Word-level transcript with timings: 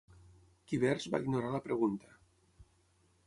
Quivers 0.71 1.05
va 1.15 1.19
ignorar 1.25 1.53
la 1.57 1.61
pregunta. 1.67 2.17